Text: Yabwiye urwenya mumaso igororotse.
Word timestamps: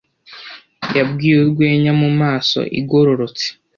Yabwiye 0.97 1.35
urwenya 1.43 1.91
mumaso 2.01 2.59
igororotse. 2.79 3.45